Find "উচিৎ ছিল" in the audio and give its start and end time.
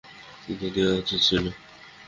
1.01-1.45